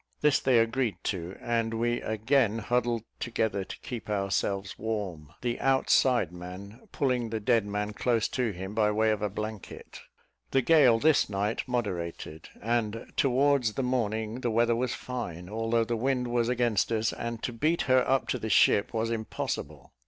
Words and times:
This 0.21 0.39
they 0.39 0.57
agreed 0.57 0.97
to: 1.03 1.35
and 1.39 1.75
we 1.75 2.01
again 2.01 2.57
huddled 2.57 3.03
together 3.19 3.63
to 3.63 3.79
keep 3.81 4.09
ourselves 4.09 4.79
warm, 4.79 5.31
the 5.41 5.59
outside 5.59 6.31
man 6.31 6.87
pulling 6.91 7.29
the 7.29 7.39
dead 7.39 7.67
man 7.67 7.93
close 7.93 8.27
to 8.29 8.49
him 8.49 8.73
by 8.73 8.89
way 8.89 9.11
of 9.11 9.21
a 9.21 9.29
blanket. 9.29 9.99
The 10.49 10.63
gale 10.63 10.97
this 10.97 11.29
night 11.29 11.63
moderated, 11.67 12.49
and 12.63 13.13
towards 13.15 13.73
the 13.73 13.83
morning 13.83 14.41
the 14.41 14.49
weather 14.49 14.75
was 14.75 14.95
fine, 14.95 15.47
although 15.47 15.85
the 15.85 15.95
wind 15.97 16.29
was 16.29 16.49
against 16.49 16.91
us, 16.91 17.13
and 17.13 17.43
to 17.43 17.53
beat 17.53 17.83
her 17.83 18.03
up 18.09 18.27
to 18.29 18.39
the 18.39 18.49
ship 18.49 18.95
was 18.95 19.11
impossible. 19.11 19.93